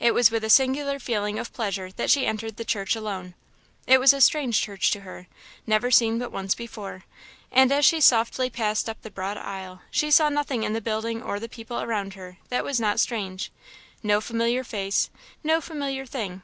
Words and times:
It 0.00 0.14
was 0.14 0.30
with 0.30 0.42
a 0.42 0.48
singular 0.48 0.98
feeling 0.98 1.38
of 1.38 1.52
pleasure 1.52 1.92
that 1.92 2.10
she 2.10 2.24
entered 2.24 2.56
the 2.56 2.64
church 2.64 2.96
alone. 2.96 3.34
It 3.86 4.00
was 4.00 4.14
a 4.14 4.22
strange 4.22 4.58
church 4.58 4.90
to 4.92 5.00
her 5.02 5.26
never 5.66 5.90
seen 5.90 6.18
but 6.18 6.32
once 6.32 6.54
before; 6.54 7.04
and 7.52 7.70
as 7.70 7.84
she 7.84 8.00
softly 8.00 8.48
passed 8.48 8.88
up 8.88 9.02
the 9.02 9.10
broad 9.10 9.36
aisle, 9.36 9.82
she 9.90 10.10
saw 10.10 10.30
nothing 10.30 10.62
in 10.62 10.72
the 10.72 10.80
building 10.80 11.22
or 11.22 11.38
the 11.38 11.46
people 11.46 11.82
around 11.82 12.14
her 12.14 12.38
that 12.48 12.64
was 12.64 12.80
not 12.80 12.98
strange 13.00 13.52
no 14.02 14.18
familiar 14.22 14.64
face, 14.64 15.10
no 15.44 15.60
familiar 15.60 16.06
thing. 16.06 16.40